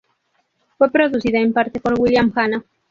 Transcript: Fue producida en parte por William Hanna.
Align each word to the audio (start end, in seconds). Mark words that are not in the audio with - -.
Fue 0.79 0.89
producida 0.91 1.37
en 1.39 1.53
parte 1.53 1.79
por 1.79 1.93
William 2.01 2.33
Hanna. 2.35 2.65